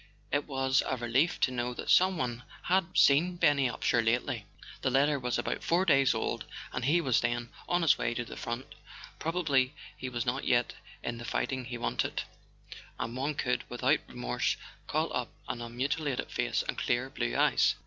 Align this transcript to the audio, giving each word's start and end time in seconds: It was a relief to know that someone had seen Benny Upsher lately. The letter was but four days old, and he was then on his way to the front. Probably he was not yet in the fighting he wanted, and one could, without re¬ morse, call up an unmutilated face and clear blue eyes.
It 0.31 0.47
was 0.47 0.81
a 0.87 0.97
relief 0.97 1.39
to 1.41 1.51
know 1.51 1.75
that 1.75 1.91
someone 1.91 2.41
had 2.63 2.97
seen 2.97 3.35
Benny 3.35 3.69
Upsher 3.69 4.03
lately. 4.03 4.47
The 4.81 4.89
letter 4.89 5.19
was 5.19 5.37
but 5.45 5.63
four 5.63 5.85
days 5.85 6.15
old, 6.15 6.43
and 6.73 6.83
he 6.85 6.99
was 7.01 7.21
then 7.21 7.49
on 7.69 7.83
his 7.83 7.99
way 7.99 8.15
to 8.15 8.25
the 8.25 8.35
front. 8.35 8.65
Probably 9.19 9.75
he 9.95 10.09
was 10.09 10.25
not 10.25 10.43
yet 10.43 10.73
in 11.03 11.19
the 11.19 11.23
fighting 11.23 11.65
he 11.65 11.77
wanted, 11.77 12.23
and 12.97 13.15
one 13.15 13.35
could, 13.35 13.63
without 13.69 13.99
re¬ 14.07 14.15
morse, 14.15 14.57
call 14.87 15.15
up 15.15 15.29
an 15.47 15.61
unmutilated 15.61 16.31
face 16.31 16.63
and 16.67 16.79
clear 16.79 17.07
blue 17.11 17.37
eyes. 17.37 17.75